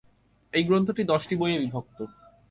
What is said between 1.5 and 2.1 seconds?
বিভক্ত।